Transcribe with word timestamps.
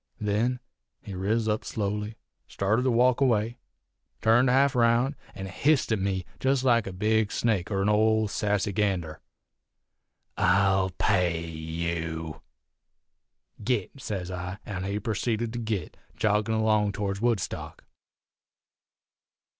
Then 0.19 0.59
he 1.03 1.13
riz 1.13 1.47
up 1.47 1.63
slowly, 1.63 2.17
started 2.47 2.81
to 2.81 2.89
walk 2.89 3.21
away, 3.21 3.59
turned 4.19 4.49
half 4.49 4.73
round, 4.73 5.13
an' 5.35 5.45
hissed 5.45 5.91
at 5.91 5.99
me 5.99 6.25
jest 6.39 6.63
like 6.63 6.87
a 6.87 6.91
big 6.91 7.31
snake 7.31 7.69
er 7.69 7.83
'n 7.83 7.87
old 7.87 8.31
sassy 8.31 8.71
gander: 8.73 9.21
"'I'll 10.39 10.89
pay 10.97 11.45
you!' 11.47 12.41
"'Git!' 13.63 14.01
sez 14.01 14.31
I, 14.31 14.57
an' 14.65 14.85
he 14.85 14.99
purceeded 14.99 15.53
to 15.53 15.59
git, 15.59 15.95
joggin' 16.17 16.55
along 16.55 16.93
towards 16.93 17.21
Woodstock. 17.21 17.83